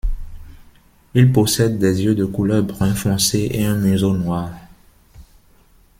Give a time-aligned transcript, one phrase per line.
[1.13, 4.49] Il possède des yeux de couleur brun foncé et un museau noir.